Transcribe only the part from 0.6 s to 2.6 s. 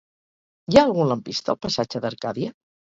Hi ha algun lampista al passatge d'Arcadia?